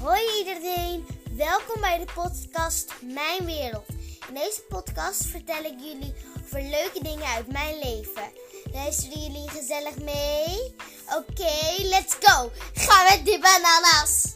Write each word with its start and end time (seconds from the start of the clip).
Hoi 0.00 0.20
iedereen, 0.38 1.06
Welkom 1.30 1.80
bij 1.80 1.98
de 1.98 2.12
podcast 2.14 2.92
Mijn 3.02 3.44
Wereld. 3.44 3.86
In 4.28 4.34
deze 4.34 4.62
podcast 4.68 5.26
vertel 5.26 5.64
ik 5.64 5.80
jullie 5.80 6.14
over 6.44 6.62
leuke 6.62 7.02
dingen 7.02 7.26
uit 7.26 7.52
mijn 7.52 7.78
leven. 7.78 8.32
Luisteren 8.72 9.20
jullie 9.20 9.50
gezellig 9.50 9.98
mee? 9.98 10.74
Oké, 11.16 11.82
let's 11.82 12.16
go! 12.20 12.50
gaan 12.74 13.04
met 13.04 13.24
die 13.24 13.38
bananas! 13.38 14.27